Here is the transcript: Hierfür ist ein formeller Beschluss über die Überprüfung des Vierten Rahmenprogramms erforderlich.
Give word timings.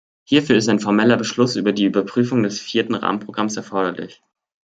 Hierfür 0.23 0.55
ist 0.55 0.67
ein 0.67 0.79
formeller 0.79 1.15
Beschluss 1.15 1.55
über 1.55 1.73
die 1.73 1.85
Überprüfung 1.85 2.41
des 2.41 2.59
Vierten 2.59 2.95
Rahmenprogramms 2.95 3.55
erforderlich. 3.55 4.23